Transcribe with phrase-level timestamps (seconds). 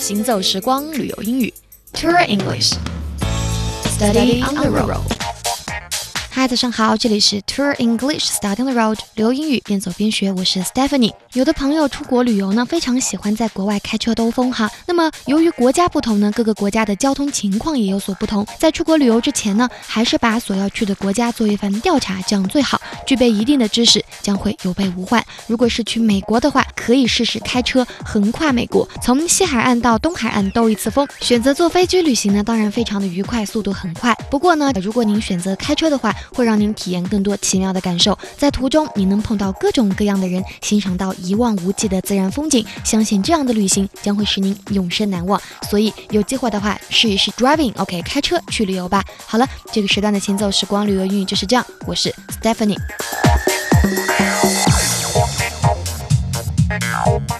[0.00, 1.54] 行走时光旅游英语
[1.92, 2.74] ，Tour English。
[3.96, 5.00] Study on the road。
[6.28, 11.14] 嗨，早上好，这里是 Tour English Starting the Road，留英语边走边学，我是 Stephanie。
[11.34, 14.68] 有的朋友出国旅游呢，非常喜欢在国外开车兜风哈。
[14.86, 18.44] 那么由于国家不同呢，各个国家的交通情况也有所不同。
[18.58, 25.24] 在出国旅游之前呢，还是把所要去的国家做一番调查，这样最好，具备一定的知识，将会有备无患。
[25.46, 31.08] 如果是去美国的话，可以试试开车横跨美国，从西海岸到东海岸兜一次风。
[31.18, 34.14] 选择坐飞机旅行呢，当然非常的愉快，速度很快。
[34.30, 45.40] 不过呢，如果您选择开车的话，会让您体验更多奇妙的感受，在途中你能碰到各种各样的人，欣赏到一望无际的自然风景，相信这样的旅行将会使您永生难忘。
[45.70, 49.02] 所以有机会的话，试一试 driving，OK，开车去旅游吧。
[49.24, 52.76] 好了，这个时段的前奏时光旅游英语就是这样，我是 Stephanie。
[56.94, 57.33] Wow.